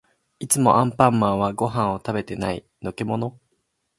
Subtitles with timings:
[0.39, 2.65] いつもアンパンマンはご飯を食べてない。
[2.81, 3.39] のけもの？